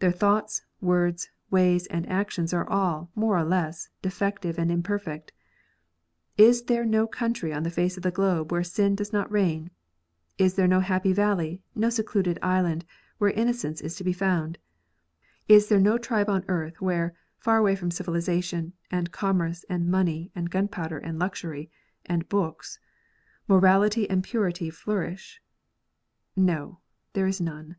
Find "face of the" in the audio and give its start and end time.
7.70-8.10